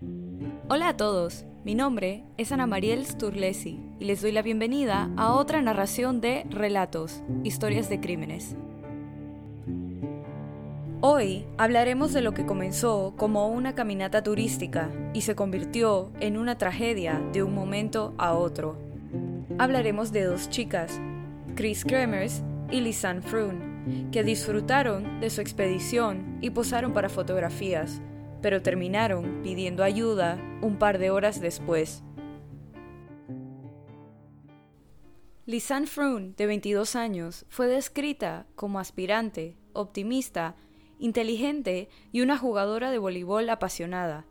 Hola 0.00 0.90
a 0.90 0.96
todos, 0.96 1.44
mi 1.64 1.74
nombre 1.74 2.22
es 2.36 2.52
Ana 2.52 2.68
Mariel 2.68 3.04
Sturlesi 3.04 3.80
y 3.98 4.04
les 4.04 4.22
doy 4.22 4.30
la 4.30 4.42
bienvenida 4.42 5.10
a 5.16 5.32
otra 5.32 5.60
narración 5.60 6.20
de 6.20 6.46
Relatos, 6.50 7.20
Historias 7.42 7.88
de 7.88 7.98
Crímenes. 7.98 8.54
Hoy 11.00 11.46
hablaremos 11.56 12.12
de 12.12 12.22
lo 12.22 12.32
que 12.32 12.46
comenzó 12.46 13.14
como 13.16 13.48
una 13.48 13.74
caminata 13.74 14.22
turística 14.22 14.88
y 15.14 15.22
se 15.22 15.34
convirtió 15.34 16.12
en 16.20 16.38
una 16.38 16.58
tragedia 16.58 17.20
de 17.32 17.42
un 17.42 17.52
momento 17.52 18.14
a 18.18 18.34
otro. 18.34 18.78
Hablaremos 19.58 20.12
de 20.12 20.24
dos 20.24 20.48
chicas, 20.48 21.00
Chris 21.56 21.84
Kremers 21.84 22.44
y 22.70 22.82
Lisanne 22.82 23.22
Froon, 23.22 24.10
que 24.12 24.22
disfrutaron 24.22 25.18
de 25.18 25.30
su 25.30 25.40
expedición 25.40 26.38
y 26.40 26.50
posaron 26.50 26.92
para 26.92 27.08
fotografías, 27.08 28.00
pero 28.40 28.62
terminaron 28.62 29.42
pidiendo 29.42 29.82
ayuda 29.82 30.38
un 30.62 30.78
par 30.78 30.98
de 30.98 31.10
horas 31.10 31.40
después. 31.40 32.02
Lisanne 35.46 35.86
Froon, 35.86 36.34
de 36.36 36.46
22 36.46 36.94
años, 36.94 37.46
fue 37.48 37.68
descrita 37.68 38.46
como 38.54 38.80
aspirante, 38.80 39.56
optimista, 39.72 40.56
inteligente 40.98 41.88
y 42.12 42.20
una 42.20 42.36
jugadora 42.36 42.90
de 42.90 42.98
voleibol 42.98 43.48
apasionada, 43.48 44.26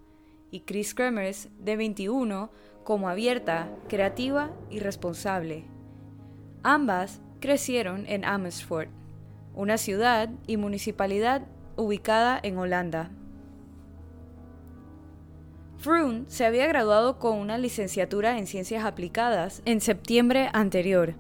y 0.52 0.62
Chris 0.62 0.94
Kremers, 0.94 1.49
de 1.60 1.76
21, 1.76 2.52
como 2.84 3.10
abierta, 3.10 3.76
creativa 3.90 4.52
y 4.70 4.80
responsable. 4.80 5.66
Ambas 6.62 7.20
crecieron 7.40 8.05
en 8.08 8.24
Amersfoort, 8.24 8.91
una 9.55 9.77
ciudad 9.77 10.30
y 10.46 10.58
municipalidad 10.58 11.48
ubicada 11.76 12.40
en 12.41 12.58
Holanda. 12.58 13.12
Froon 15.77 16.26
se 16.27 16.45
había 16.45 16.66
graduado 16.66 17.20
con 17.20 17.38
una 17.38 17.57
licenciatura 17.57 18.40
en 18.40 18.48
Ciencias 18.48 18.84
Aplicadas 18.84 19.62
en 19.65 19.79
septiembre 19.79 20.49
anterior, 20.54 21.15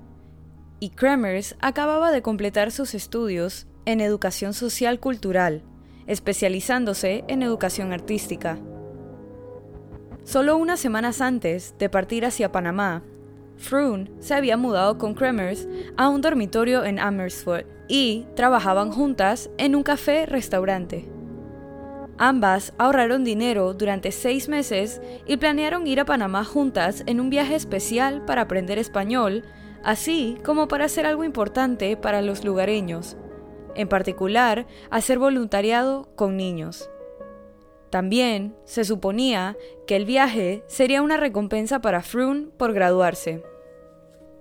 y 0.79 0.89
Kremers 0.89 1.55
acababa 1.59 2.11
de 2.11 2.21
completar 2.21 2.71
sus 2.71 2.93
estudios 2.93 3.67
en 3.85 4.01
Educación 4.01 4.53
Social 4.53 4.99
Cultural, 4.99 5.63
especializándose 6.07 7.23
en 7.27 7.43
Educación 7.43 7.93
Artística. 7.93 8.57
Solo 10.23 10.57
unas 10.57 10.79
semanas 10.79 11.21
antes 11.21 11.75
de 11.77 11.89
partir 11.89 12.25
hacia 12.25 12.51
Panamá, 12.51 13.03
Froon 13.57 14.09
se 14.19 14.33
había 14.33 14.57
mudado 14.57 14.97
con 14.97 15.13
Kremers 15.13 15.67
a 15.97 16.09
un 16.09 16.21
dormitorio 16.21 16.83
en 16.83 16.99
Amersfoort 16.99 17.65
y 17.87 18.25
trabajaban 18.35 18.91
juntas 18.91 19.49
en 19.57 19.75
un 19.75 19.83
café-restaurante. 19.83 21.16
Ambas 22.19 22.73
ahorraron 22.79 23.23
dinero 23.23 23.75
durante 23.75 24.11
seis 24.11 24.49
meses 24.49 25.01
y 25.27 25.37
planearon 25.37 25.85
ir 25.85 25.99
a 25.99 26.05
Panamá 26.05 26.43
juntas 26.43 27.03
en 27.05 27.19
un 27.19 27.29
viaje 27.29 27.53
especial 27.53 28.25
para 28.25 28.43
aprender 28.43 28.79
español, 28.79 29.43
así 29.83 30.37
como 30.43 30.67
para 30.67 30.85
hacer 30.85 31.05
algo 31.05 31.23
importante 31.23 31.95
para 31.95 32.23
los 32.23 32.43
lugareños, 32.43 33.17
en 33.75 33.87
particular 33.87 34.65
hacer 34.89 35.19
voluntariado 35.19 36.09
con 36.15 36.37
niños. 36.37 36.89
También 37.91 38.55
se 38.65 38.83
suponía 38.83 39.55
que 39.85 39.95
el 39.95 40.05
viaje 40.05 40.63
sería 40.67 41.03
una 41.03 41.17
recompensa 41.17 41.81
para 41.81 42.01
Froon 42.01 42.51
por 42.57 42.73
graduarse. 42.73 43.43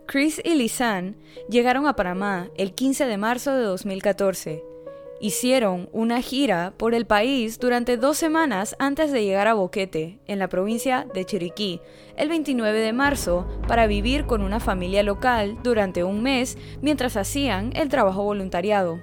Chris 0.07 0.41
y 0.43 0.55
Lisanne 0.55 1.17
llegaron 1.51 1.87
a 1.87 1.95
Panamá 1.95 2.49
el 2.57 2.73
15 2.73 3.05
de 3.05 3.19
marzo 3.19 3.55
de 3.55 3.65
2014 3.65 4.76
Hicieron 5.19 5.89
una 5.93 6.21
gira 6.21 6.75
por 6.77 6.93
el 6.93 7.07
país 7.07 7.59
durante 7.59 7.97
dos 7.97 8.19
semanas 8.19 8.77
antes 8.79 9.13
de 9.13 9.25
llegar 9.25 9.49
a 9.49 9.55
Boquete, 9.55 10.19
en 10.27 10.39
la 10.39 10.49
provincia 10.49 11.07
de 11.15 11.25
Chiriquí, 11.25 11.81
el 12.19 12.29
29 12.29 12.79
de 12.81 12.93
marzo, 12.93 13.47
para 13.67 13.87
vivir 13.87 14.27
con 14.27 14.43
una 14.43 14.61
familia 14.61 15.03
local 15.03 15.57
durante 15.63 16.05
un 16.05 16.23
mes 16.23 16.59
mientras 16.83 17.17
hacían 17.17 17.73
el 17.75 17.89
trabajo 17.89 18.25
voluntariado. 18.25 19.01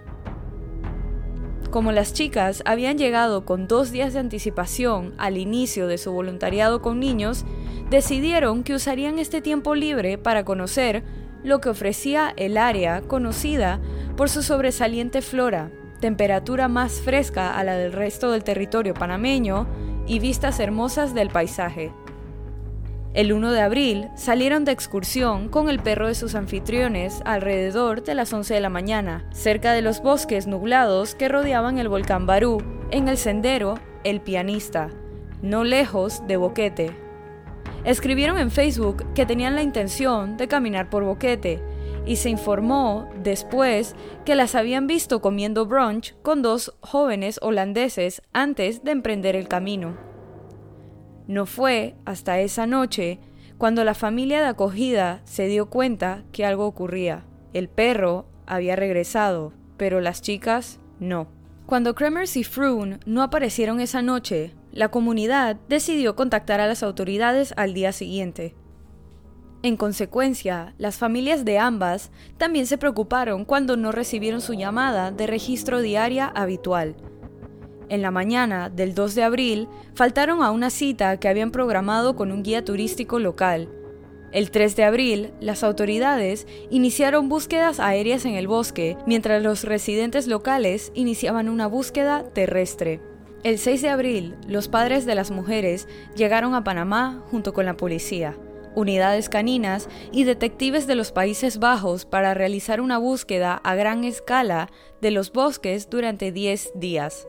Como 1.71 1.91
las 1.91 2.13
chicas 2.13 2.61
habían 2.65 2.99
llegado 2.99 3.43
con 3.43 3.67
dos 3.67 3.89
días 3.89 4.13
de 4.13 4.19
anticipación 4.19 5.15
al 5.17 5.37
inicio 5.37 5.87
de 5.87 5.97
su 5.97 6.11
voluntariado 6.11 6.83
con 6.83 6.99
niños, 6.99 7.43
decidieron 7.89 8.63
que 8.63 8.75
usarían 8.75 9.17
este 9.17 9.41
tiempo 9.41 9.73
libre 9.73 10.19
para 10.19 10.45
conocer 10.45 11.03
lo 11.43 11.59
que 11.59 11.69
ofrecía 11.69 12.35
el 12.37 12.59
área 12.59 13.01
conocida 13.01 13.81
por 14.15 14.29
su 14.29 14.43
sobresaliente 14.43 15.23
flora 15.23 15.71
temperatura 16.03 16.67
más 16.67 16.99
fresca 16.99 17.57
a 17.57 17.63
la 17.63 17.77
del 17.77 17.93
resto 17.93 18.31
del 18.31 18.43
territorio 18.43 18.93
panameño 18.93 19.65
y 20.05 20.19
vistas 20.19 20.59
hermosas 20.59 21.13
del 21.13 21.29
paisaje. 21.29 21.93
El 23.13 23.31
1 23.31 23.53
de 23.53 23.61
abril 23.61 24.09
salieron 24.17 24.65
de 24.65 24.73
excursión 24.73 25.47
con 25.47 25.69
el 25.69 25.79
perro 25.79 26.09
de 26.09 26.15
sus 26.15 26.35
anfitriones 26.35 27.21
alrededor 27.23 28.03
de 28.03 28.15
las 28.15 28.33
11 28.33 28.53
de 28.53 28.59
la 28.59 28.67
mañana, 28.67 29.25
cerca 29.31 29.71
de 29.71 29.81
los 29.81 30.03
bosques 30.03 30.45
nublados 30.45 31.15
que 31.15 31.29
rodeaban 31.29 31.77
el 31.79 31.87
volcán 31.87 32.25
Barú, 32.25 32.61
en 32.91 33.07
el 33.07 33.17
sendero 33.17 33.75
El 34.03 34.19
Pianista, 34.19 34.89
no 35.41 35.63
lejos 35.63 36.27
de 36.27 36.35
Boquete. 36.35 36.97
Escribieron 37.85 38.37
en 38.39 38.51
Facebook 38.51 39.05
que 39.13 39.25
tenían 39.25 39.55
la 39.55 39.63
intención 39.63 40.35
de 40.35 40.49
caminar 40.49 40.89
por 40.89 41.05
Boquete 41.05 41.61
y 42.05 42.17
se 42.17 42.29
informó 42.29 43.09
después 43.21 43.95
que 44.25 44.35
las 44.35 44.55
habían 44.55 44.87
visto 44.87 45.21
comiendo 45.21 45.65
brunch 45.65 46.15
con 46.21 46.41
dos 46.41 46.75
jóvenes 46.81 47.39
holandeses 47.41 48.21
antes 48.33 48.83
de 48.83 48.91
emprender 48.91 49.35
el 49.35 49.47
camino. 49.47 49.97
No 51.27 51.45
fue 51.45 51.95
hasta 52.05 52.39
esa 52.39 52.67
noche 52.67 53.19
cuando 53.57 53.83
la 53.83 53.93
familia 53.93 54.41
de 54.41 54.47
acogida 54.47 55.21
se 55.23 55.47
dio 55.47 55.69
cuenta 55.69 56.23
que 56.31 56.45
algo 56.45 56.65
ocurría. 56.65 57.25
El 57.53 57.69
perro 57.69 58.25
había 58.45 58.75
regresado, 58.75 59.53
pero 59.77 60.01
las 60.01 60.21
chicas 60.21 60.79
no. 60.99 61.27
Cuando 61.65 61.95
Kremers 61.95 62.35
y 62.35 62.43
Froon 62.43 62.99
no 63.05 63.23
aparecieron 63.23 63.79
esa 63.79 64.01
noche, 64.01 64.53
la 64.73 64.89
comunidad 64.89 65.55
decidió 65.69 66.15
contactar 66.15 66.59
a 66.59 66.67
las 66.67 66.83
autoridades 66.83 67.53
al 67.55 67.73
día 67.73 67.93
siguiente. 67.93 68.53
En 69.63 69.77
consecuencia, 69.77 70.73
las 70.77 70.97
familias 70.97 71.45
de 71.45 71.57
ambas 71.57 72.11
también 72.37 72.67
se 72.67 72.77
preocuparon 72.77 73.45
cuando 73.45 73.77
no 73.77 73.93
recibieron 73.93 74.41
su 74.41 74.55
llamada 74.55 75.11
de 75.11 75.25
registro 75.25 75.79
diaria 75.79 76.27
habitual. 76.27 76.97
En 77.87 78.01
la 78.01 78.11
mañana 78.11 78.69
del 78.69 78.93
2 78.93 79.15
de 79.15 79.23
abril 79.23 79.69
faltaron 79.95 80.43
a 80.43 80.51
una 80.51 80.69
cita 80.69 81.17
que 81.17 81.29
habían 81.29 81.51
programado 81.51 82.17
con 82.17 82.33
un 82.33 82.43
guía 82.43 82.65
turístico 82.65 83.19
local. 83.19 83.69
El 84.33 84.51
3 84.51 84.75
de 84.75 84.83
abril, 84.83 85.31
las 85.39 85.63
autoridades 85.63 86.45
iniciaron 86.69 87.29
búsquedas 87.29 87.79
aéreas 87.79 88.25
en 88.25 88.33
el 88.33 88.49
bosque, 88.49 88.97
mientras 89.07 89.41
los 89.41 89.63
residentes 89.63 90.27
locales 90.27 90.91
iniciaban 90.93 91.47
una 91.47 91.67
búsqueda 91.67 92.25
terrestre. 92.33 92.99
El 93.43 93.57
6 93.59 93.81
de 93.81 93.89
abril, 93.89 94.35
los 94.45 94.67
padres 94.67 95.05
de 95.05 95.15
las 95.15 95.31
mujeres 95.31 95.87
llegaron 96.17 96.53
a 96.53 96.65
Panamá 96.65 97.23
junto 97.31 97.53
con 97.53 97.65
la 97.65 97.77
policía 97.77 98.35
unidades 98.75 99.29
caninas 99.29 99.89
y 100.11 100.23
detectives 100.23 100.87
de 100.87 100.95
los 100.95 101.11
Países 101.11 101.59
Bajos 101.59 102.05
para 102.05 102.33
realizar 102.33 102.81
una 102.81 102.97
búsqueda 102.97 103.61
a 103.63 103.75
gran 103.75 104.03
escala 104.03 104.69
de 105.01 105.11
los 105.11 105.31
bosques 105.31 105.89
durante 105.89 106.31
10 106.31 106.71
días. 106.75 107.27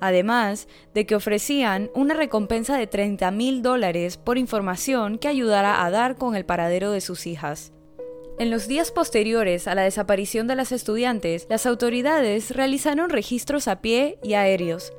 Además 0.00 0.66
de 0.94 1.06
que 1.06 1.14
ofrecían 1.14 1.90
una 1.94 2.14
recompensa 2.14 2.76
de 2.76 2.86
30 2.86 3.30
mil 3.30 3.62
dólares 3.62 4.16
por 4.16 4.36
información 4.36 5.18
que 5.18 5.28
ayudara 5.28 5.84
a 5.84 5.90
dar 5.90 6.16
con 6.16 6.34
el 6.34 6.44
paradero 6.44 6.90
de 6.90 7.00
sus 7.00 7.26
hijas. 7.26 7.72
En 8.38 8.50
los 8.50 8.66
días 8.66 8.90
posteriores 8.90 9.68
a 9.68 9.74
la 9.74 9.82
desaparición 9.82 10.48
de 10.48 10.56
las 10.56 10.72
estudiantes, 10.72 11.46
las 11.48 11.66
autoridades 11.66 12.50
realizaron 12.50 13.10
registros 13.10 13.68
a 13.68 13.80
pie 13.80 14.18
y 14.22 14.34
aéreos, 14.34 14.92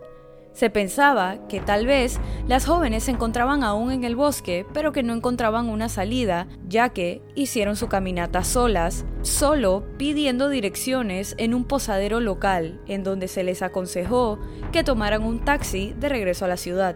se 0.54 0.70
pensaba 0.70 1.48
que 1.48 1.60
tal 1.60 1.86
vez 1.86 2.20
las 2.48 2.66
jóvenes 2.66 3.04
se 3.04 3.12
encontraban 3.12 3.64
aún 3.64 3.92
en 3.92 4.04
el 4.04 4.16
bosque, 4.16 4.66
pero 4.74 4.92
que 4.92 5.04
no 5.04 5.14
encontraban 5.14 5.70
una 5.70 5.90
salida, 5.90 6.48
ya 6.68 6.90
que 6.90 7.22
hicieron 7.36 7.76
su 7.76 7.88
caminata 7.88 8.44
solas, 8.44 9.06
solo 9.22 9.84
pidiendo 9.98 10.50
direcciones 10.50 11.36
en 11.38 11.54
un 11.54 11.66
posadero 11.66 12.20
local, 12.20 12.80
en 12.88 13.04
donde 13.04 13.28
se 13.28 13.44
les 13.44 13.62
aconsejó 13.62 14.40
que 14.72 14.84
tomaran 14.84 15.24
un 15.24 15.44
taxi 15.44 15.94
de 16.00 16.10
regreso 16.10 16.46
a 16.46 16.50
la 16.50 16.58
ciudad. 16.58 16.96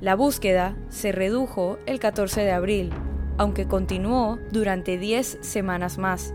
La 0.00 0.14
búsqueda 0.14 0.76
se 0.88 1.12
redujo 1.12 1.78
el 1.86 1.98
14 1.98 2.42
de 2.42 2.52
abril, 2.52 2.90
aunque 3.36 3.66
continuó 3.66 4.38
durante 4.50 4.98
10 4.98 5.38
semanas 5.40 5.98
más. 5.98 6.34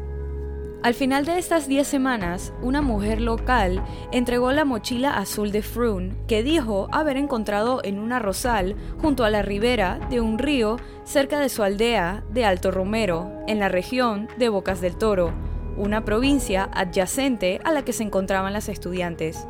Al 0.83 0.94
final 0.94 1.24
de 1.24 1.39
estas 1.39 1.69
10 1.69 1.88
semanas, 1.88 2.53
una 2.62 2.81
mujer 2.81 3.21
local 3.21 3.81
entregó 4.12 4.51
la 4.51 4.65
mochila 4.65 5.15
azul 5.15 5.53
de 5.53 5.62
Froon, 5.62 6.18
que 6.27 6.44
dijo 6.44 6.89
haber 6.91 7.15
encontrado 7.15 7.80
en 7.85 8.00
una 8.00 8.19
rosal 8.19 8.75
junto 9.01 9.24
a 9.24 9.30
la 9.30 9.44
ribera 9.44 10.06
de 10.09 10.19
un 10.19 10.38
río 10.38 10.75
cerca 11.06 11.39
de 11.39 11.47
su 11.47 11.63
aldea 11.63 12.25
de 12.31 12.44
Alto 12.44 12.69
Romero, 12.69 13.31
en 13.47 13.59
la 13.59 13.69
región 13.69 14.27
de 14.38 14.50
Bocas 14.50 14.81
del 14.81 14.97
Toro, 14.97 15.31
una 15.77 16.03
provincia 16.03 16.69
adyacente 16.74 17.62
a 17.63 17.71
la 17.71 17.85
que 17.85 17.94
se 17.94 18.03
encontraban 18.03 18.51
las 18.51 18.68
estudiantes. 18.68 19.47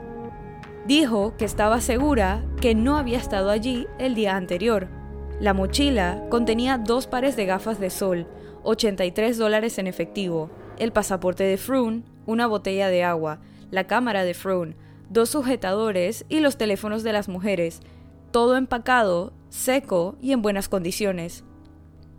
Dijo 0.86 1.36
que 1.36 1.46
estaba 1.46 1.82
segura 1.82 2.46
que 2.62 2.76
no 2.76 2.96
había 2.96 3.18
estado 3.18 3.50
allí 3.50 3.88
el 3.98 4.14
día 4.14 4.36
anterior. 4.36 4.88
La 5.40 5.56
mochila 5.56 6.26
contenía 6.30 6.78
dos 6.78 7.08
pares 7.08 7.36
de 7.36 7.48
gafas 7.48 7.80
de 7.80 7.90
sol, 7.90 8.28
83 8.62 9.40
dólares 9.40 9.80
en 9.80 9.88
efectivo, 9.88 10.52
el 10.78 10.92
pasaporte 10.92 11.44
de 11.44 11.58
Froon, 11.58 12.06
una 12.26 12.48
botella 12.48 12.90
de 12.90 13.04
agua, 13.04 13.40
la 13.72 13.86
cámara 13.86 14.24
de 14.24 14.34
Froon, 14.34 14.76
dos 15.10 15.30
sujetadores 15.30 16.26
y 16.30 16.40
los 16.40 16.58
teléfonos 16.58 17.04
de 17.04 17.14
las 17.14 17.28
mujeres, 17.28 17.82
todo 18.32 18.58
empacado, 18.58 19.34
seco 19.50 20.16
y 20.22 20.32
en 20.32 20.42
buenas 20.42 20.70
condiciones. 20.70 21.44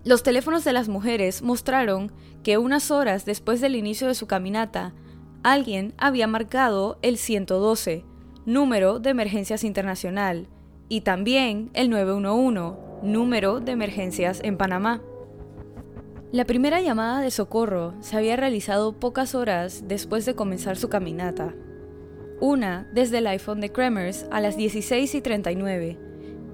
Los 0.05 0.23
teléfonos 0.23 0.65
de 0.65 0.73
las 0.73 0.89
mujeres 0.89 1.43
mostraron 1.43 2.13
que 2.43 2.59
unas 2.59 2.91
horas 2.91 3.25
después 3.25 3.61
del 3.61 3.75
inicio 3.75 4.07
de 4.07 4.15
su 4.15 4.27
caminata, 4.27 4.93
alguien 5.43 5.95
había 5.97 6.27
marcado 6.27 6.99
el 7.03 7.17
112, 7.17 8.05
número 8.45 8.99
de 8.99 9.11
emergencias 9.11 9.65
internacional, 9.65 10.49
y 10.89 11.01
también 11.01 11.71
el 11.73 11.89
911, 11.89 12.79
número 13.03 13.61
de 13.61 13.73
emergencias 13.73 14.41
en 14.45 14.57
Panamá. 14.57 15.01
La 16.35 16.45
primera 16.45 16.81
llamada 16.81 17.21
de 17.21 17.31
socorro 17.31 17.95
se 18.01 18.17
había 18.17 18.35
realizado 18.35 18.99
pocas 18.99 19.37
horas 19.37 19.85
después 19.87 20.27
de 20.27 20.35
comenzar 20.35 20.77
su 20.77 20.89
caminata. 20.89 21.55
Una 22.41 22.89
desde 22.93 23.19
el 23.19 23.29
iPhone 23.29 23.61
de 23.61 23.71
Kremers 23.71 24.27
a 24.33 24.41
las 24.41 24.57
16 24.57 25.15
y 25.15 25.21
39, 25.21 25.97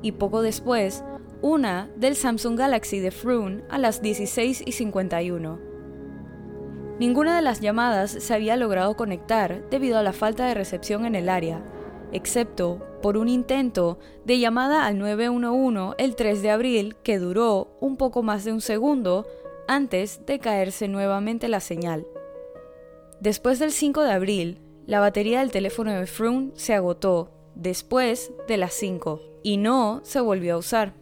y 0.02 0.12
poco 0.12 0.42
después, 0.42 1.02
una 1.40 1.88
del 1.96 2.14
Samsung 2.14 2.58
Galaxy 2.58 2.98
de 2.98 3.10
Froon 3.10 3.64
a 3.70 3.78
las 3.78 4.02
16 4.02 4.64
y 4.66 4.72
51. 4.72 5.58
Ninguna 6.98 7.34
de 7.34 7.40
las 7.40 7.62
llamadas 7.62 8.10
se 8.10 8.34
había 8.34 8.58
logrado 8.58 8.98
conectar 8.98 9.66
debido 9.70 9.96
a 9.96 10.02
la 10.02 10.12
falta 10.12 10.44
de 10.44 10.52
recepción 10.52 11.06
en 11.06 11.14
el 11.14 11.30
área, 11.30 11.64
excepto 12.12 12.86
por 13.00 13.16
un 13.16 13.30
intento 13.30 13.98
de 14.26 14.38
llamada 14.38 14.84
al 14.84 14.98
911 14.98 15.94
el 15.96 16.16
3 16.16 16.42
de 16.42 16.50
abril 16.50 16.96
que 17.02 17.18
duró 17.18 17.78
un 17.80 17.96
poco 17.96 18.22
más 18.22 18.44
de 18.44 18.52
un 18.52 18.60
segundo 18.60 19.26
antes 19.70 20.26
de 20.26 20.40
caerse 20.40 20.88
nuevamente 20.88 21.46
la 21.46 21.60
señal. 21.60 22.04
Después 23.20 23.60
del 23.60 23.70
5 23.70 24.02
de 24.02 24.10
abril, 24.10 24.60
la 24.84 24.98
batería 24.98 25.38
del 25.38 25.52
teléfono 25.52 25.92
de 25.92 26.06
Froome 26.06 26.50
se 26.56 26.74
agotó 26.74 27.30
después 27.54 28.32
de 28.48 28.56
las 28.56 28.74
5 28.74 29.20
y 29.44 29.58
no 29.58 30.00
se 30.02 30.20
volvió 30.20 30.54
a 30.54 30.58
usar. 30.58 30.94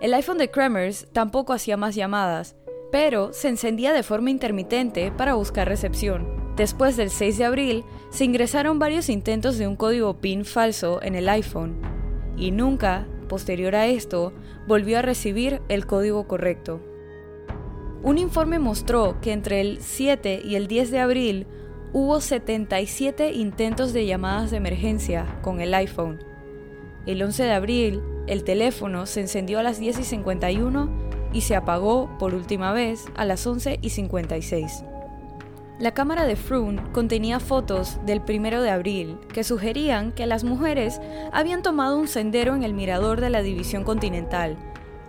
El 0.00 0.14
iPhone 0.14 0.38
de 0.38 0.48
Kremers 0.48 1.08
tampoco 1.12 1.52
hacía 1.52 1.76
más 1.76 1.96
llamadas, 1.96 2.54
pero 2.92 3.32
se 3.32 3.48
encendía 3.48 3.92
de 3.92 4.04
forma 4.04 4.30
intermitente 4.30 5.10
para 5.10 5.34
buscar 5.34 5.66
recepción. 5.66 6.54
Después 6.54 6.96
del 6.96 7.10
6 7.10 7.38
de 7.38 7.44
abril, 7.44 7.84
se 8.10 8.24
ingresaron 8.24 8.78
varios 8.78 9.08
intentos 9.08 9.58
de 9.58 9.66
un 9.66 9.74
código 9.74 10.20
PIN 10.20 10.44
falso 10.44 11.02
en 11.02 11.16
el 11.16 11.28
iPhone, 11.28 11.82
y 12.36 12.52
nunca, 12.52 13.08
posterior 13.28 13.74
a 13.74 13.88
esto, 13.88 14.32
volvió 14.68 15.00
a 15.00 15.02
recibir 15.02 15.62
el 15.68 15.84
código 15.84 16.28
correcto. 16.28 16.93
Un 18.04 18.18
informe 18.18 18.58
mostró 18.58 19.18
que 19.22 19.32
entre 19.32 19.62
el 19.62 19.78
7 19.80 20.42
y 20.44 20.56
el 20.56 20.66
10 20.66 20.90
de 20.90 21.00
abril 21.00 21.46
hubo 21.94 22.20
77 22.20 23.32
intentos 23.32 23.94
de 23.94 24.04
llamadas 24.04 24.50
de 24.50 24.58
emergencia 24.58 25.38
con 25.40 25.62
el 25.62 25.72
iPhone. 25.72 26.22
El 27.06 27.22
11 27.22 27.44
de 27.44 27.52
abril, 27.52 28.02
el 28.26 28.44
teléfono 28.44 29.06
se 29.06 29.22
encendió 29.22 29.58
a 29.58 29.62
las 29.62 29.78
10 29.78 30.00
y 30.00 30.04
51 30.04 30.90
y 31.32 31.40
se 31.40 31.56
apagó 31.56 32.10
por 32.18 32.34
última 32.34 32.74
vez 32.74 33.06
a 33.16 33.24
las 33.24 33.46
11 33.46 33.78
y 33.80 33.88
56. 33.88 34.84
La 35.78 35.94
cámara 35.94 36.26
de 36.26 36.36
Froome 36.36 36.82
contenía 36.92 37.40
fotos 37.40 37.98
del 38.04 38.20
1 38.20 38.60
de 38.60 38.70
abril 38.70 39.16
que 39.32 39.44
sugerían 39.44 40.12
que 40.12 40.26
las 40.26 40.44
mujeres 40.44 41.00
habían 41.32 41.62
tomado 41.62 41.98
un 41.98 42.08
sendero 42.08 42.54
en 42.54 42.64
el 42.64 42.74
mirador 42.74 43.22
de 43.22 43.30
la 43.30 43.40
División 43.40 43.82
Continental 43.82 44.58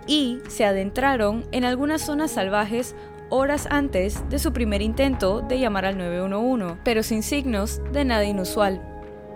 y 0.06 0.38
se 0.48 0.64
adentraron 0.64 1.44
en 1.52 1.64
algunas 1.64 2.02
zonas 2.02 2.30
salvajes 2.30 2.94
horas 3.28 3.66
antes 3.70 4.28
de 4.28 4.38
su 4.38 4.52
primer 4.52 4.82
intento 4.82 5.40
de 5.40 5.58
llamar 5.58 5.84
al 5.84 5.98
911, 5.98 6.80
pero 6.84 7.02
sin 7.02 7.22
signos 7.22 7.80
de 7.92 8.04
nada 8.04 8.24
inusual. 8.24 8.80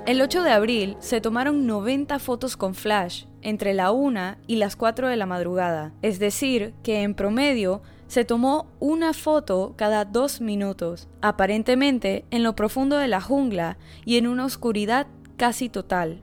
El 0.06 0.22
8 0.22 0.42
de 0.42 0.50
abril 0.50 0.96
se 1.00 1.20
tomaron 1.20 1.66
90 1.66 2.18
fotos 2.18 2.56
con 2.56 2.74
flash 2.74 3.24
entre 3.42 3.74
la 3.74 3.90
1 3.90 4.36
y 4.46 4.56
las 4.56 4.76
4 4.76 5.08
de 5.08 5.16
la 5.16 5.26
madrugada, 5.26 5.92
es 6.02 6.18
decir, 6.18 6.72
que 6.82 7.02
en 7.02 7.14
promedio 7.14 7.82
se 8.06 8.24
tomó 8.24 8.66
una 8.80 9.12
foto 9.12 9.74
cada 9.76 10.04
dos 10.04 10.40
minutos, 10.40 11.08
aparentemente 11.20 12.24
en 12.30 12.42
lo 12.42 12.56
profundo 12.56 12.96
de 12.96 13.08
la 13.08 13.20
jungla 13.20 13.76
y 14.04 14.16
en 14.16 14.26
una 14.26 14.46
oscuridad 14.46 15.06
casi 15.36 15.68
total. 15.68 16.20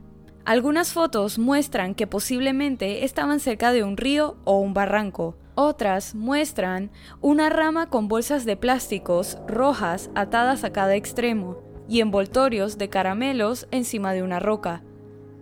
Algunas 0.48 0.94
fotos 0.94 1.38
muestran 1.38 1.94
que 1.94 2.06
posiblemente 2.06 3.04
estaban 3.04 3.38
cerca 3.38 3.70
de 3.70 3.84
un 3.84 3.98
río 3.98 4.38
o 4.44 4.60
un 4.60 4.72
barranco. 4.72 5.36
Otras 5.54 6.14
muestran 6.14 6.90
una 7.20 7.50
rama 7.50 7.90
con 7.90 8.08
bolsas 8.08 8.46
de 8.46 8.56
plásticos 8.56 9.36
rojas 9.46 10.08
atadas 10.14 10.64
a 10.64 10.72
cada 10.72 10.96
extremo 10.96 11.58
y 11.86 12.00
envoltorios 12.00 12.78
de 12.78 12.88
caramelos 12.88 13.68
encima 13.72 14.14
de 14.14 14.22
una 14.22 14.40
roca. 14.40 14.82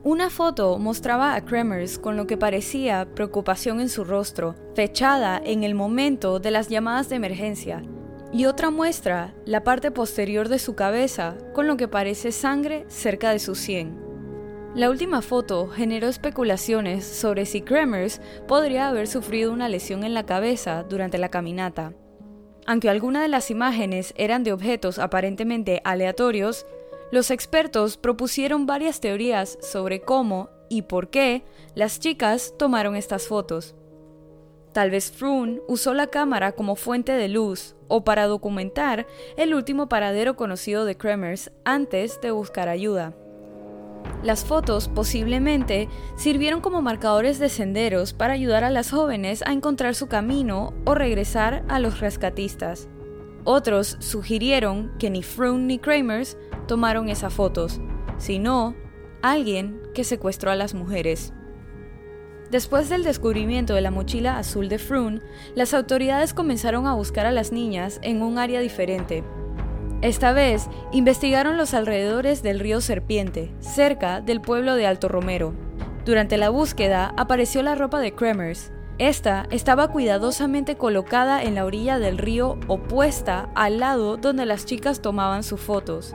Una 0.03 0.29
foto 0.29 0.76
mostraba 0.81 1.37
a 1.37 1.44
Kremers 1.44 2.00
con 2.00 2.17
lo 2.17 2.26
que 2.26 2.37
parecía 2.37 3.06
preocupación 3.14 3.81
en 3.81 3.88
su 3.88 4.03
rostro, 4.03 4.56
fechada 4.75 5.41
en 5.44 5.62
el 5.62 5.76
momento 5.76 6.41
de 6.41 6.50
las 6.50 6.67
llamadas 6.67 7.08
de 7.08 7.14
emergencia, 7.14 7.85
y 8.32 8.47
otra 8.47 8.70
muestra 8.70 9.35
la 9.44 9.62
parte 9.62 9.93
posterior 9.93 10.49
de 10.49 10.58
su 10.58 10.75
cabeza 10.75 11.37
con 11.55 11.69
lo 11.69 11.76
que 11.76 11.87
parece 11.87 12.32
sangre 12.32 12.87
cerca 12.88 13.31
de 13.31 13.38
su 13.38 13.55
sien. 13.55 14.06
La 14.76 14.90
última 14.90 15.23
foto 15.23 15.69
generó 15.69 16.06
especulaciones 16.06 17.06
sobre 17.06 17.46
si 17.46 17.62
Kremers 17.62 18.20
podría 18.46 18.88
haber 18.88 19.06
sufrido 19.06 19.50
una 19.50 19.70
lesión 19.70 20.05
en 20.05 20.12
la 20.12 20.26
cabeza 20.26 20.82
durante 20.82 21.17
la 21.17 21.31
caminata. 21.31 21.94
Aunque 22.67 22.90
algunas 22.90 23.23
de 23.23 23.28
las 23.28 23.50
imágenes 23.50 24.12
eran 24.19 24.44
de 24.44 24.52
objetos 24.52 24.99
aparentemente 24.99 25.81
aleatorios, 25.82 26.67
los 27.11 27.31
expertos 27.31 27.96
propusieron 27.96 28.67
varias 28.67 29.00
teorías 29.00 29.56
sobre 29.62 30.02
cómo 30.02 30.50
y 30.69 30.82
por 30.82 31.08
qué 31.08 31.43
las 31.75 31.99
chicas 31.99 32.52
tomaron 32.58 32.96
estas 32.96 33.26
fotos. 33.29 33.75
Tal 34.75 34.90
vez 34.90 35.11
Froome 35.11 35.62
usó 35.69 35.94
la 35.94 36.08
cámara 36.08 36.52
como 36.52 36.76
fuente 36.76 37.12
de 37.12 37.29
luz 37.31 37.76
o 37.88 38.05
para 38.05 38.26
documentar 38.26 39.06
el 39.38 39.55
último 39.55 39.88
paradero 39.88 40.37
conocido 40.37 40.84
de 40.84 40.99
Kremers 40.99 41.50
antes 41.64 42.20
de 42.20 42.31
buscar 42.31 42.69
ayuda. 42.69 43.14
Las 44.22 44.44
fotos 44.44 44.88
posiblemente 44.88 45.88
sirvieron 46.16 46.60
como 46.60 46.82
marcadores 46.82 47.38
de 47.38 47.48
senderos 47.48 48.12
para 48.12 48.34
ayudar 48.34 48.65
a 48.65 48.70
las 48.70 48.91
jóvenes 48.91 49.43
a 49.46 49.53
encontrar 49.53 49.94
su 49.94 50.08
camino 50.08 50.74
o 50.84 50.94
regresar 50.94 51.65
a 51.69 51.79
los 51.79 52.00
rescatistas. 52.00 52.88
Otros 53.44 53.96
sugirieron 54.00 54.93
que 54.98 55.10
ni 55.10 55.22
Froome 55.22 55.65
ni 55.65 55.79
Kremers 55.79 56.36
tomaron 56.67 57.08
esas 57.08 57.32
fotos, 57.32 57.81
sino 58.19 58.74
alguien 59.22 59.81
que 59.94 60.03
secuestró 60.03 60.50
a 60.50 60.56
las 60.56 60.74
mujeres. 60.74 61.32
Después 62.50 62.88
del 62.88 63.05
descubrimiento 63.05 63.74
de 63.74 63.81
la 63.81 63.91
mochila 63.91 64.38
azul 64.38 64.69
de 64.69 64.79
Froome, 64.79 65.20
las 65.55 65.74
autoridades 65.74 66.34
comenzaron 66.34 66.86
a 66.86 66.94
buscar 66.94 67.26
a 67.26 67.32
las 67.32 67.53
niñas 67.53 68.00
en 68.03 68.22
un 68.22 68.38
área 68.38 68.60
diferente. 68.60 69.24
Esta 70.03 70.32
vez 70.32 70.69
investigaron 70.93 71.56
los 71.56 71.72
alrededores 71.72 72.43
del 72.43 72.60
río 72.60 72.82
Serpiente, 72.82 73.50
cerca 73.60 74.20
del 74.20 74.43
pueblo 74.43 74.74
de 74.74 74.86
Alto 74.86 75.08
Romero. 75.08 75.55
Durante 76.05 76.36
la 76.36 76.50
búsqueda 76.50 77.15
apareció 77.17 77.62
la 77.62 77.74
ropa 77.74 77.98
de 77.98 78.15
Kremers. 78.15 78.72
Esta 78.98 79.46
estaba 79.50 79.88
cuidadosamente 79.88 80.76
colocada 80.76 81.43
en 81.43 81.55
la 81.55 81.65
orilla 81.65 81.98
del 81.98 82.19
río 82.19 82.58
opuesta 82.69 83.48
al 83.55 83.81
lado 83.81 84.19
donde 84.19 84.44
las 84.44 84.67
chicas 84.67 85.00
tomaban 85.00 85.43
sus 85.43 85.60
fotos. 85.60 86.15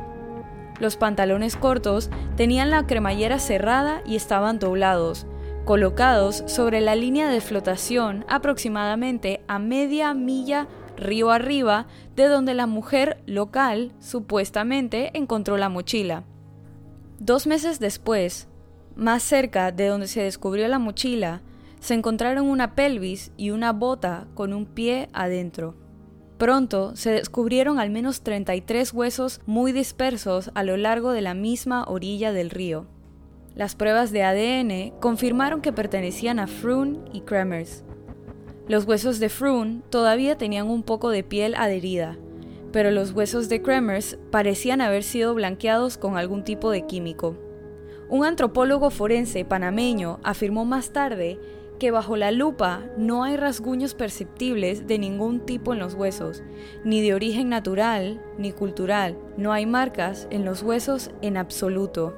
Los 0.79 0.95
pantalones 0.95 1.57
cortos 1.57 2.09
tenían 2.37 2.69
la 2.69 2.85
cremallera 2.85 3.39
cerrada 3.39 4.01
y 4.05 4.15
estaban 4.15 4.59
doblados, 4.59 5.25
colocados 5.65 6.43
sobre 6.47 6.81
la 6.81 6.95
línea 6.95 7.29
de 7.29 7.41
flotación 7.41 8.25
aproximadamente 8.27 9.41
a 9.47 9.59
media 9.59 10.13
milla 10.13 10.67
río 11.01 11.31
arriba 11.31 11.87
de 12.15 12.25
donde 12.25 12.53
la 12.53 12.67
mujer 12.67 13.21
local 13.25 13.91
supuestamente 13.99 15.11
encontró 15.17 15.57
la 15.57 15.69
mochila. 15.69 16.23
Dos 17.19 17.45
meses 17.47 17.79
después, 17.79 18.47
más 18.95 19.23
cerca 19.23 19.71
de 19.71 19.87
donde 19.87 20.07
se 20.07 20.23
descubrió 20.23 20.67
la 20.67 20.79
mochila, 20.79 21.41
se 21.79 21.95
encontraron 21.95 22.47
una 22.47 22.75
pelvis 22.75 23.31
y 23.37 23.49
una 23.49 23.73
bota 23.73 24.27
con 24.35 24.53
un 24.53 24.65
pie 24.65 25.09
adentro. 25.13 25.75
Pronto 26.37 26.95
se 26.95 27.11
descubrieron 27.11 27.79
al 27.79 27.89
menos 27.91 28.21
33 28.21 28.93
huesos 28.93 29.41
muy 29.45 29.71
dispersos 29.71 30.51
a 30.55 30.63
lo 30.63 30.77
largo 30.77 31.11
de 31.11 31.21
la 31.21 31.33
misma 31.33 31.83
orilla 31.83 32.31
del 32.31 32.49
río. 32.49 32.87
Las 33.53 33.75
pruebas 33.75 34.11
de 34.11 34.23
ADN 34.23 34.99
confirmaron 34.99 35.61
que 35.61 35.73
pertenecían 35.73 36.39
a 36.39 36.47
Froome 36.47 36.99
y 37.13 37.21
Kremers. 37.21 37.83
Los 38.67 38.85
huesos 38.85 39.19
de 39.19 39.29
Froome 39.29 39.81
todavía 39.89 40.37
tenían 40.37 40.69
un 40.69 40.83
poco 40.83 41.09
de 41.09 41.23
piel 41.23 41.55
adherida, 41.55 42.17
pero 42.71 42.91
los 42.91 43.11
huesos 43.11 43.49
de 43.49 43.61
Kremers 43.61 44.17
parecían 44.29 44.81
haber 44.81 45.03
sido 45.03 45.33
blanqueados 45.33 45.97
con 45.97 46.17
algún 46.17 46.43
tipo 46.43 46.71
de 46.71 46.85
químico. 46.85 47.35
Un 48.07 48.25
antropólogo 48.25 48.89
forense 48.89 49.45
panameño 49.45 50.19
afirmó 50.23 50.65
más 50.65 50.91
tarde 50.91 51.39
que 51.81 51.89
bajo 51.89 52.15
la 52.15 52.31
lupa 52.31 52.83
no 52.95 53.23
hay 53.23 53.37
rasguños 53.37 53.95
perceptibles 53.95 54.85
de 54.85 54.99
ningún 54.99 55.39
tipo 55.39 55.73
en 55.73 55.79
los 55.79 55.95
huesos, 55.95 56.43
ni 56.83 57.01
de 57.01 57.15
origen 57.15 57.49
natural 57.49 58.21
ni 58.37 58.51
cultural. 58.51 59.17
No 59.35 59.51
hay 59.51 59.65
marcas 59.65 60.27
en 60.29 60.45
los 60.45 60.61
huesos 60.61 61.09
en 61.23 61.37
absoluto. 61.37 62.15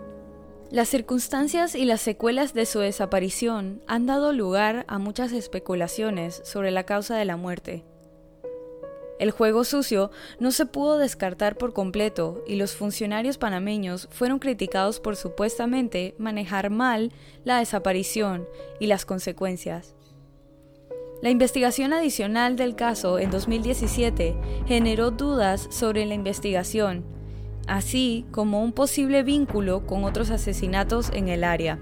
Las 0.74 0.90
circunstancias 0.90 1.76
y 1.76 1.86
las 1.86 2.02
secuelas 2.02 2.56
de 2.56 2.66
su 2.66 2.80
desaparición 2.80 3.84
han 3.86 4.08
dado 4.08 4.34
lugar 4.34 4.86
a 4.88 4.98
muchas 4.98 5.32
especulaciones 5.32 6.42
sobre 6.46 6.72
la 6.72 6.84
causa 6.84 7.16
de 7.16 7.26
la 7.26 7.38
muerte. 7.38 7.84
El 9.20 9.30
juego 9.30 9.66
sucio 9.66 10.10
no 10.40 10.50
se 10.50 10.66
pudo 10.66 10.98
descartar 10.98 11.60
por 11.60 11.74
completo 11.74 12.44
y 12.48 12.56
los 12.56 12.76
funcionarios 12.76 13.38
panameños 13.38 14.08
fueron 14.10 14.40
criticados 14.40 15.00
por 15.00 15.16
supuestamente 15.16 16.16
manejar 16.18 16.72
mal 16.72 17.12
la 17.44 17.60
desaparición 17.60 18.48
y 18.80 18.88
las 18.88 19.06
consecuencias. 19.06 19.94
La 21.22 21.30
investigación 21.30 21.94
adicional 21.94 22.56
del 22.56 22.76
caso 22.76 23.20
en 23.20 23.30
2017 23.30 24.36
generó 24.66 25.12
dudas 25.12 25.68
sobre 25.70 26.08
la 26.08 26.16
investigación, 26.16 27.06
así 27.68 28.26
como 28.32 28.64
un 28.64 28.72
posible 28.72 29.24
vínculo 29.24 29.86
con 29.86 30.04
otros 30.04 30.30
asesinatos 30.30 31.10
en 31.14 31.28
el 31.28 31.44
área. 31.44 31.80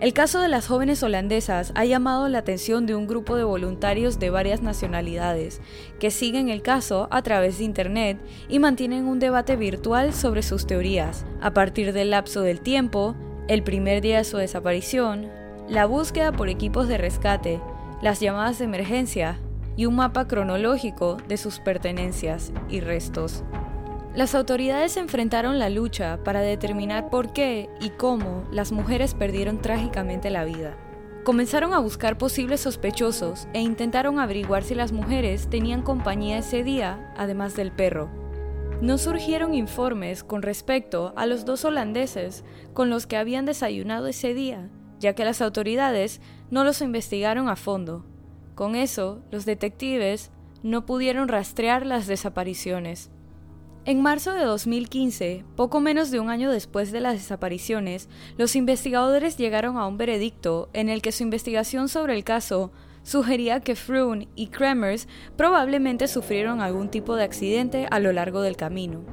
El 0.00 0.12
caso 0.12 0.40
de 0.40 0.48
las 0.48 0.68
jóvenes 0.68 1.02
holandesas 1.02 1.72
ha 1.74 1.84
llamado 1.84 2.28
la 2.28 2.38
atención 2.38 2.86
de 2.86 2.94
un 2.94 3.08
grupo 3.08 3.34
de 3.34 3.42
voluntarios 3.42 4.20
de 4.20 4.30
varias 4.30 4.62
nacionalidades, 4.62 5.60
que 5.98 6.12
siguen 6.12 6.48
el 6.50 6.62
caso 6.62 7.08
a 7.10 7.22
través 7.22 7.58
de 7.58 7.64
Internet 7.64 8.20
y 8.48 8.60
mantienen 8.60 9.06
un 9.06 9.18
debate 9.18 9.56
virtual 9.56 10.14
sobre 10.14 10.44
sus 10.44 10.68
teorías, 10.68 11.26
a 11.40 11.52
partir 11.52 11.92
del 11.92 12.10
lapso 12.10 12.42
del 12.42 12.60
tiempo, 12.60 13.16
el 13.48 13.64
primer 13.64 14.00
día 14.00 14.18
de 14.18 14.24
su 14.24 14.36
desaparición, 14.36 15.28
la 15.68 15.86
búsqueda 15.86 16.30
por 16.30 16.48
equipos 16.48 16.86
de 16.86 16.98
rescate, 16.98 17.60
las 18.00 18.20
llamadas 18.20 18.60
de 18.60 18.66
emergencia 18.66 19.40
y 19.76 19.86
un 19.86 19.96
mapa 19.96 20.28
cronológico 20.28 21.16
de 21.26 21.36
sus 21.38 21.58
pertenencias 21.58 22.52
y 22.68 22.78
restos. 22.78 23.42
Las 24.14 24.34
autoridades 24.34 24.96
enfrentaron 24.96 25.58
la 25.58 25.70
lucha 25.70 26.18
para 26.24 26.40
determinar 26.40 27.10
por 27.10 27.32
qué 27.32 27.68
y 27.80 27.90
cómo 27.90 28.44
las 28.50 28.72
mujeres 28.72 29.14
perdieron 29.14 29.60
trágicamente 29.60 30.30
la 30.30 30.44
vida. 30.44 30.76
Comenzaron 31.24 31.74
a 31.74 31.78
buscar 31.78 32.16
posibles 32.16 32.60
sospechosos 32.62 33.48
e 33.52 33.60
intentaron 33.60 34.18
averiguar 34.18 34.64
si 34.64 34.74
las 34.74 34.92
mujeres 34.92 35.48
tenían 35.50 35.82
compañía 35.82 36.38
ese 36.38 36.64
día, 36.64 37.12
además 37.18 37.54
del 37.54 37.70
perro. 37.70 38.08
No 38.80 38.96
surgieron 38.96 39.54
informes 39.54 40.24
con 40.24 40.40
respecto 40.40 41.12
a 41.16 41.26
los 41.26 41.44
dos 41.44 41.64
holandeses 41.64 42.44
con 42.72 42.88
los 42.88 43.06
que 43.06 43.16
habían 43.16 43.44
desayunado 43.44 44.06
ese 44.06 44.32
día, 44.32 44.70
ya 45.00 45.14
que 45.14 45.24
las 45.24 45.42
autoridades 45.42 46.20
no 46.50 46.64
los 46.64 46.80
investigaron 46.80 47.48
a 47.48 47.56
fondo. 47.56 48.06
Con 48.54 48.74
eso, 48.74 49.20
los 49.30 49.44
detectives 49.44 50.30
no 50.62 50.86
pudieron 50.86 51.28
rastrear 51.28 51.84
las 51.84 52.06
desapariciones. 52.06 53.10
En 53.88 54.02
marzo 54.02 54.34
de 54.34 54.44
2015, 54.44 55.46
poco 55.56 55.80
menos 55.80 56.10
de 56.10 56.20
un 56.20 56.28
año 56.28 56.50
después 56.50 56.92
de 56.92 57.00
las 57.00 57.14
desapariciones, 57.14 58.10
los 58.36 58.54
investigadores 58.54 59.38
llegaron 59.38 59.78
a 59.78 59.86
un 59.86 59.96
veredicto 59.96 60.68
en 60.74 60.90
el 60.90 61.00
que 61.00 61.10
su 61.10 61.22
investigación 61.22 61.88
sobre 61.88 62.14
el 62.14 62.22
caso 62.22 62.70
sugería 63.02 63.60
que 63.60 63.76
Froome 63.76 64.28
y 64.34 64.48
Kremers 64.48 65.08
probablemente 65.38 66.06
sufrieron 66.06 66.60
algún 66.60 66.90
tipo 66.90 67.16
de 67.16 67.24
accidente 67.24 67.86
a 67.90 67.98
lo 67.98 68.12
largo 68.12 68.42
del 68.42 68.58
camino. 68.58 69.06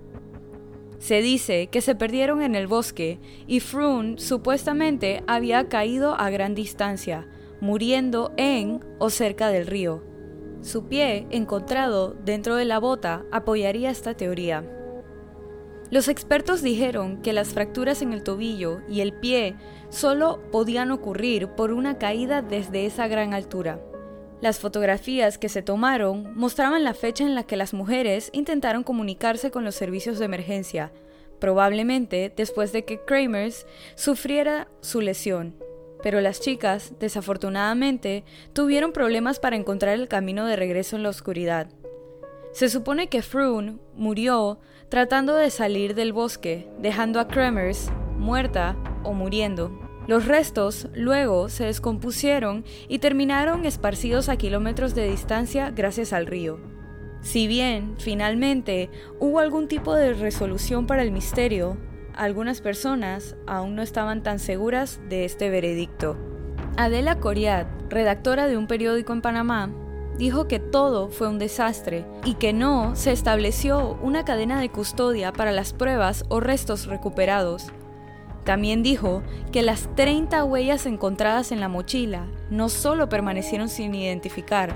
Se 1.00 1.22
dice 1.22 1.68
que 1.68 1.80
se 1.80 1.96
perdieron 1.96 2.42
en 2.42 2.54
el 2.54 2.68
bosque 2.68 3.22
y 3.48 3.62
Froome 3.62 4.18
supuestamente 4.18 5.24
había 5.26 5.70
caído 5.70 6.20
a 6.20 6.30
gran 6.30 6.54
distancia, 6.54 7.30
muriendo 7.62 8.34
en 8.36 8.84
o 9.00 9.10
cerca 9.10 9.48
del 9.48 9.68
río. 9.68 10.15
Su 10.66 10.86
pie, 10.86 11.28
encontrado 11.30 12.16
dentro 12.26 12.56
de 12.56 12.66
la 12.66 12.80
bota, 12.80 13.24
apoyaría 13.32 13.92
esta 13.92 14.16
teoría. 14.16 14.64
Los 15.92 16.08
expertos 16.08 16.64
dijeron 16.64 17.22
que 17.22 17.34
las 17.34 17.50
fracturas 17.50 18.02
en 18.02 18.14
el 18.14 18.24
tobillo 18.24 18.82
y 18.90 19.02
el 19.02 19.14
pie 19.14 19.58
solo 19.90 20.42
podían 20.52 20.90
ocurrir 20.90 21.50
por 21.50 21.72
una 21.72 22.00
caída 22.00 22.42
desde 22.42 22.88
esa 22.88 23.08
gran 23.08 23.36
altura. 23.36 23.80
Las 24.42 24.58
fotografías 24.58 25.38
que 25.38 25.50
se 25.50 25.62
tomaron 25.62 26.36
mostraban 26.36 26.84
la 26.84 26.96
fecha 26.96 27.24
en 27.24 27.36
la 27.36 27.44
que 27.44 27.58
las 27.58 27.76
mujeres 27.76 28.32
intentaron 28.34 28.82
comunicarse 28.82 29.52
con 29.52 29.66
los 29.66 29.76
servicios 29.76 30.18
de 30.18 30.26
emergencia, 30.26 30.92
probablemente 31.40 32.34
después 32.36 32.72
de 32.72 32.86
que 32.86 33.06
Kramers 33.06 33.68
sufriera 33.94 34.68
su 34.82 35.00
lesión 35.02 35.64
pero 36.06 36.22
las 36.22 36.40
chicas, 36.40 36.94
desafortunadamente, 37.00 38.26
tuvieron 38.54 38.92
problemas 38.92 39.40
para 39.40 39.56
encontrar 39.56 39.96
el 39.96 40.08
camino 40.08 40.46
de 40.46 40.56
regreso 40.56 40.96
en 40.96 41.02
la 41.02 41.10
oscuridad. 41.10 41.68
Se 42.52 42.70
supone 42.70 43.10
que 43.10 43.24
Froome 43.24 43.80
murió 43.96 44.60
tratando 44.90 45.34
de 45.36 45.50
salir 45.50 45.96
del 45.96 46.14
bosque, 46.14 46.70
dejando 46.78 47.20
a 47.20 47.28
Kremers 47.28 47.90
muerta 48.20 48.78
o 49.04 49.14
muriendo. 49.14 49.72
Los 50.06 50.28
restos 50.28 50.90
luego 50.94 51.50
se 51.50 51.66
descompusieron 51.66 52.66
y 52.88 53.00
terminaron 53.00 53.66
esparcidos 53.66 54.30
a 54.30 54.38
kilómetros 54.38 54.94
de 54.94 55.10
distancia 55.10 55.72
gracias 55.72 56.14
al 56.14 56.28
río. 56.28 56.60
Si 57.22 57.48
bien, 57.48 57.96
finalmente, 57.98 58.92
hubo 59.20 59.40
algún 59.40 59.68
tipo 59.68 59.96
de 59.96 60.14
resolución 60.14 60.86
para 60.86 61.02
el 61.02 61.12
misterio, 61.12 61.78
algunas 62.16 62.62
personas 62.62 63.36
aún 63.46 63.76
no 63.76 63.82
estaban 63.82 64.24
tan 64.24 64.40
seguras 64.40 65.00
de 65.10 65.26
este 65.26 65.50
veredicto. 65.50 66.18
Adela 66.78 67.20
Coriat, 67.20 67.68
redactora 67.90 68.48
de 68.48 68.58
un 68.58 68.68
periódico 68.68 69.14
en 69.14 69.22
Panamá, 69.22 69.70
dijo 70.18 70.48
que 70.48 70.60
todo 70.60 71.10
fue 71.10 71.28
un 71.28 71.40
desastre 71.40 72.06
y 72.24 72.36
que 72.36 72.54
no 72.54 72.96
se 72.96 73.12
estableció 73.12 73.98
una 74.02 74.26
cadena 74.26 74.60
de 74.60 74.70
custodia 74.70 75.34
para 75.34 75.52
las 75.52 75.74
pruebas 75.74 76.24
o 76.30 76.40
restos 76.40 76.88
recuperados. 76.88 77.68
También 78.44 78.84
dijo 78.84 79.24
que 79.52 79.62
las 79.62 79.94
30 79.96 80.44
huellas 80.44 80.86
encontradas 80.86 81.52
en 81.52 81.60
la 81.60 81.68
mochila 81.68 82.28
no 82.50 82.70
solo 82.70 83.10
permanecieron 83.10 83.70
sin 83.70 83.96
identificar, 83.96 84.74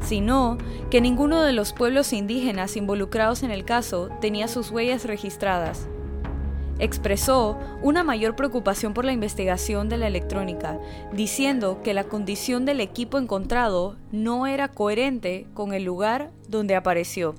sino 0.00 0.56
que 0.90 1.00
ninguno 1.00 1.42
de 1.42 1.52
los 1.52 1.72
pueblos 1.72 2.12
indígenas 2.12 2.76
involucrados 2.76 3.42
en 3.42 3.50
el 3.50 3.64
caso 3.64 4.08
tenía 4.20 4.46
sus 4.46 4.70
huellas 4.70 5.04
registradas 5.04 5.88
expresó 6.78 7.58
una 7.82 8.04
mayor 8.04 8.36
preocupación 8.36 8.94
por 8.94 9.04
la 9.04 9.12
investigación 9.12 9.88
de 9.88 9.96
la 9.96 10.06
electrónica, 10.06 10.78
diciendo 11.12 11.80
que 11.82 11.94
la 11.94 12.04
condición 12.04 12.64
del 12.64 12.80
equipo 12.80 13.18
encontrado 13.18 13.96
no 14.12 14.46
era 14.46 14.68
coherente 14.68 15.46
con 15.54 15.72
el 15.72 15.84
lugar 15.84 16.30
donde 16.48 16.76
apareció. 16.76 17.34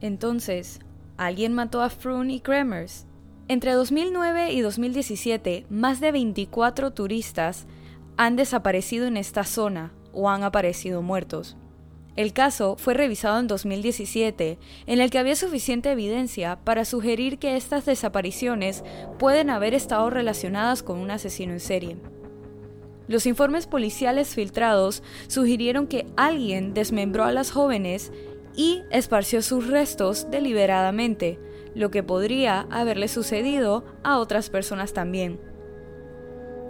Entonces, 0.00 0.80
¿alguien 1.16 1.52
mató 1.52 1.82
a 1.82 1.90
Froome 1.90 2.34
y 2.34 2.40
Kremers? 2.40 3.06
Entre 3.46 3.72
2009 3.72 4.52
y 4.52 4.60
2017, 4.60 5.66
más 5.68 6.00
de 6.00 6.12
24 6.12 6.92
turistas 6.92 7.66
han 8.16 8.36
desaparecido 8.36 9.06
en 9.06 9.16
esta 9.16 9.44
zona 9.44 9.92
o 10.12 10.30
han 10.30 10.44
aparecido 10.44 11.02
muertos. 11.02 11.56
El 12.16 12.32
caso 12.32 12.76
fue 12.78 12.94
revisado 12.94 13.40
en 13.40 13.48
2017, 13.48 14.58
en 14.86 15.00
el 15.00 15.10
que 15.10 15.18
había 15.18 15.34
suficiente 15.34 15.90
evidencia 15.90 16.60
para 16.62 16.84
sugerir 16.84 17.38
que 17.38 17.56
estas 17.56 17.86
desapariciones 17.86 18.84
pueden 19.18 19.50
haber 19.50 19.74
estado 19.74 20.10
relacionadas 20.10 20.84
con 20.84 20.98
un 20.98 21.10
asesino 21.10 21.52
en 21.52 21.60
serie. 21.60 21.96
Los 23.08 23.26
informes 23.26 23.66
policiales 23.66 24.34
filtrados 24.34 25.02
sugirieron 25.26 25.88
que 25.88 26.06
alguien 26.16 26.72
desmembró 26.72 27.24
a 27.24 27.32
las 27.32 27.50
jóvenes 27.50 28.12
y 28.56 28.82
esparció 28.90 29.42
sus 29.42 29.66
restos 29.66 30.30
deliberadamente, 30.30 31.40
lo 31.74 31.90
que 31.90 32.04
podría 32.04 32.68
haberle 32.70 33.08
sucedido 33.08 33.84
a 34.04 34.18
otras 34.18 34.50
personas 34.50 34.92
también. 34.92 35.53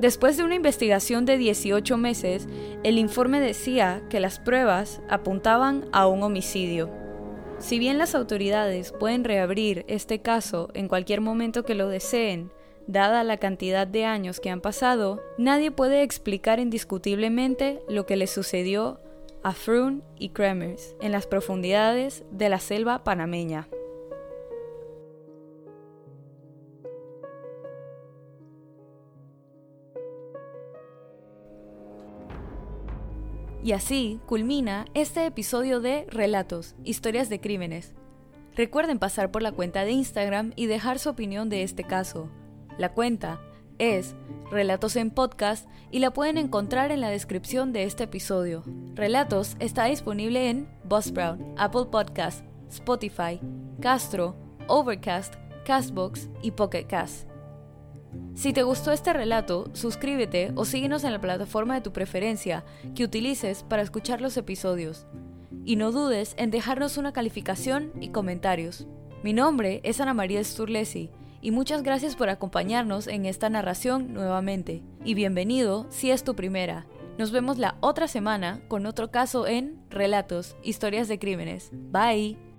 Después 0.00 0.36
de 0.36 0.44
una 0.44 0.56
investigación 0.56 1.24
de 1.24 1.38
18 1.38 1.96
meses, 1.96 2.48
el 2.82 2.98
informe 2.98 3.40
decía 3.40 4.02
que 4.10 4.20
las 4.20 4.38
pruebas 4.38 5.00
apuntaban 5.08 5.86
a 5.92 6.06
un 6.06 6.22
homicidio. 6.22 6.90
Si 7.58 7.78
bien 7.78 7.98
las 7.98 8.14
autoridades 8.14 8.92
pueden 8.92 9.24
reabrir 9.24 9.84
este 9.88 10.20
caso 10.20 10.68
en 10.74 10.88
cualquier 10.88 11.20
momento 11.20 11.64
que 11.64 11.74
lo 11.74 11.88
deseen, 11.88 12.50
dada 12.86 13.24
la 13.24 13.38
cantidad 13.38 13.86
de 13.86 14.04
años 14.04 14.40
que 14.40 14.50
han 14.50 14.60
pasado, 14.60 15.22
nadie 15.38 15.70
puede 15.70 16.02
explicar 16.02 16.58
indiscutiblemente 16.58 17.80
lo 17.88 18.04
que 18.04 18.16
le 18.16 18.26
sucedió 18.26 19.00
a 19.42 19.52
Froome 19.52 20.02
y 20.18 20.30
Kremers 20.30 20.96
en 21.00 21.12
las 21.12 21.26
profundidades 21.26 22.24
de 22.30 22.48
la 22.48 22.58
selva 22.58 23.04
panameña. 23.04 23.68
Y 33.64 33.73
así 33.73 34.21
culmina 34.26 34.85
este 34.92 35.25
episodio 35.25 35.80
de 35.80 36.06
Relatos, 36.11 36.75
historias 36.85 37.30
de 37.30 37.40
crímenes. 37.40 37.94
Recuerden 38.54 38.99
pasar 38.99 39.30
por 39.30 39.40
la 39.40 39.52
cuenta 39.52 39.87
de 39.87 39.92
Instagram 39.92 40.52
y 40.54 40.66
dejar 40.66 40.99
su 40.99 41.09
opinión 41.09 41.49
de 41.49 41.62
este 41.62 41.83
caso. 41.83 42.28
La 42.76 42.92
cuenta 42.92 43.40
es 43.78 44.16
Relatos 44.50 44.97
en 44.97 45.11
Podcast 45.11 45.66
y 45.90 46.00
la 46.00 46.12
pueden 46.12 46.37
encontrar 46.37 46.92
en 46.92 47.00
la 47.00 47.09
descripción 47.09 47.73
de 47.73 47.85
este 47.85 48.04
episodio. 48.04 48.64
Relatos 48.94 49.56
está 49.61 49.87
disponible 49.87 50.50
en 50.50 50.68
Buzzsprout, 50.85 51.40
Apple 51.56 51.87
Podcast, 51.90 52.44
Spotify, 52.68 53.40
Castro, 53.80 54.37
Overcast, 54.68 55.37
Castbox 55.64 56.28
y 56.42 56.50
Pocket. 56.50 57.33
Si 58.35 58.52
te 58.52 58.62
gustó 58.62 58.92
este 58.92 59.12
relato, 59.12 59.71
suscríbete 59.75 60.52
o 60.56 60.64
síguenos 60.64 61.04
en 61.04 61.12
la 61.12 61.21
plataforma 61.21 61.75
de 61.75 61.80
tu 61.80 61.92
preferencia 61.92 62.64
que 62.94 63.04
utilices 63.04 63.62
para 63.62 63.83
escuchar 63.83 64.21
los 64.21 64.37
episodios. 64.37 65.06
Y 65.64 65.76
no 65.76 65.92
dudes 65.92 66.35
en 66.37 66.50
dejarnos 66.50 66.99
una 66.99 67.12
calificación 67.12 67.92
y 68.00 68.09
comentarios. 68.09 68.87
Mi 69.23 69.33
nombre 69.33 69.80
es 69.85 70.00
Ana 70.00 70.14
María 70.14 70.42
Sturlesi 70.42 71.11
y 71.40 71.50
muchas 71.50 71.83
gracias 71.83 72.16
por 72.16 72.28
acompañarnos 72.28 73.06
en 73.06 73.25
esta 73.26 73.49
narración 73.50 74.12
nuevamente. 74.12 74.83
Y 75.04 75.14
bienvenido 75.14 75.87
si 75.90 76.11
es 76.11 76.25
tu 76.25 76.35
primera. 76.35 76.87
Nos 77.18 77.30
vemos 77.30 77.59
la 77.59 77.76
otra 77.80 78.09
semana 78.09 78.61
con 78.66 78.87
otro 78.87 79.11
caso 79.11 79.47
en 79.47 79.80
Relatos, 79.88 80.56
Historias 80.62 81.06
de 81.06 81.18
Crímenes. 81.18 81.71
Bye. 81.73 82.53